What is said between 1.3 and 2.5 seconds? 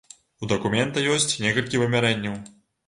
некалькі вымярэнняў.